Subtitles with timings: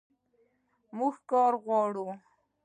[0.97, 2.07] موږ کار غواړو